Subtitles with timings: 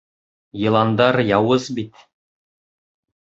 [0.61, 1.93] Йыландар яуыз бит.